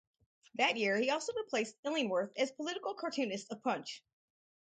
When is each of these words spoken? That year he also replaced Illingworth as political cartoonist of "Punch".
That 0.55 0.77
year 0.77 0.97
he 0.97 1.11
also 1.11 1.31
replaced 1.35 1.75
Illingworth 1.85 2.31
as 2.35 2.51
political 2.51 2.95
cartoonist 2.95 3.51
of 3.51 3.61
"Punch". 3.61 4.03